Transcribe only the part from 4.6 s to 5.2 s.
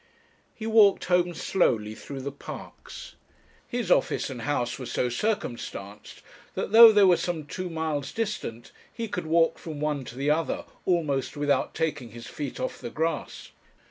were so